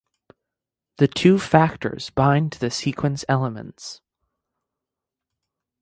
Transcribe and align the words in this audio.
The 0.97 1.07
two 1.07 1.37
factors 1.37 2.09
bind 2.09 2.53
to 2.53 2.59
the 2.59 2.71
sequence 2.71 3.23
elements. 3.29 4.01